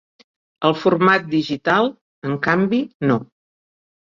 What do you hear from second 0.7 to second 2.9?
format digital, en canvi,